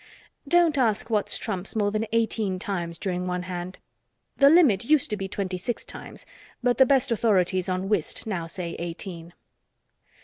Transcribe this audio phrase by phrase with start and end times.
[0.47, 3.77] Don't ask what's trumps more than eighteen times during one hand.
[4.37, 6.25] The limit used to be twenty six times,
[6.63, 9.33] but the best authorities on whist now say eighteen.